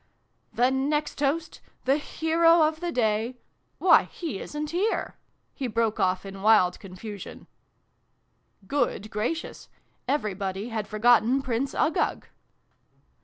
[0.53, 3.37] "The next toast the hero of the day
[3.77, 5.19] why, he isn't here!"
[5.53, 7.45] he broke off in wild confusion.
[8.65, 9.69] Good gracious!
[10.07, 12.25] Everybody had forgotten Prince Uggug